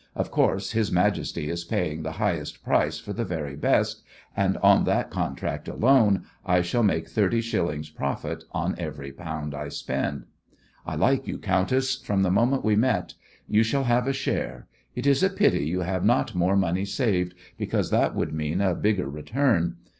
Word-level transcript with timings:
Of 0.15 0.31
course, 0.31 0.71
His 0.71 0.91
Majesty 0.91 1.47
is 1.47 1.63
paying 1.63 2.01
the 2.01 2.13
highest 2.13 2.63
price 2.63 2.97
for 2.97 3.13
the 3.13 3.23
very 3.23 3.55
best, 3.55 4.01
and 4.35 4.57
on 4.63 4.83
that 4.85 5.11
contract 5.11 5.67
alone 5.67 6.23
I 6.43 6.63
shall 6.63 6.81
make 6.81 7.07
thirty 7.07 7.39
shillings 7.39 7.91
profit 7.91 8.43
on 8.51 8.73
every 8.79 9.11
pound 9.11 9.53
I 9.53 9.69
spend. 9.69 10.25
I 10.87 10.95
liked 10.95 11.27
you 11.27 11.37
countess, 11.37 12.01
from 12.01 12.23
the 12.23 12.31
moment 12.31 12.65
we 12.65 12.75
met. 12.75 13.13
You 13.47 13.61
shall 13.61 13.83
have 13.83 14.07
a 14.07 14.13
share. 14.13 14.65
It 14.95 15.05
is 15.05 15.21
a 15.21 15.29
pity 15.29 15.67
you 15.67 15.81
have 15.81 16.03
not 16.03 16.33
more 16.33 16.55
money 16.55 16.85
saved, 16.85 17.35
because 17.59 17.91
that 17.91 18.15
would 18.15 18.33
mean 18.33 18.59
a 18.59 18.73
bigger 18.73 19.07
return. 19.07 19.75